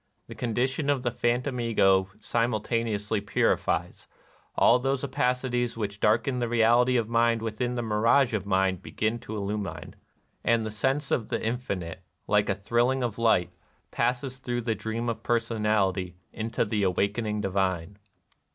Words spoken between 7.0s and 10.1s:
Mind within the mirage of mind begin to illumine;